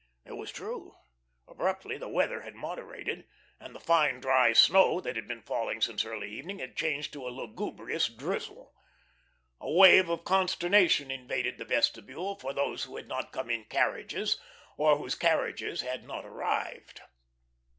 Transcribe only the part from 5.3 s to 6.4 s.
falling since early